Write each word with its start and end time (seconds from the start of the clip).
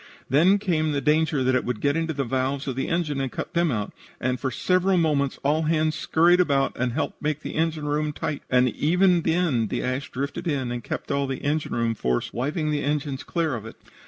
Then 0.31 0.57
came 0.57 0.93
the 0.93 0.99
danger 0.99 1.43
that 1.43 1.53
it 1.53 1.63
would 1.63 1.79
get 1.79 1.95
into 1.95 2.11
the 2.11 2.23
valves 2.23 2.65
of 2.67 2.75
the 2.75 2.87
engine 2.87 3.21
and 3.21 3.31
cut 3.31 3.53
them 3.53 3.69
out, 3.71 3.93
and 4.19 4.39
for 4.39 4.49
several 4.49 4.97
moments 4.97 5.37
all 5.43 5.61
hands 5.61 5.93
scurried 5.95 6.39
about 6.39 6.75
and 6.75 6.93
helped 6.93 7.21
make 7.21 7.41
the 7.41 7.53
engine 7.53 7.85
room 7.85 8.11
tight, 8.11 8.41
and 8.49 8.67
even 8.67 9.21
then 9.21 9.67
the 9.67 9.83
ash 9.83 10.09
drifted 10.09 10.47
in 10.47 10.71
and 10.71 10.83
kept 10.83 11.11
all 11.11 11.27
the 11.27 11.43
engine 11.43 11.75
room 11.75 11.93
force 11.93 12.33
wiping 12.33 12.71
the 12.71 12.81
engines 12.81 13.21
clear 13.21 13.53
of 13.53 13.63
it. 13.67 13.75